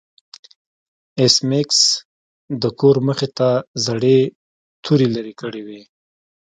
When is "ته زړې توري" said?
3.37-5.07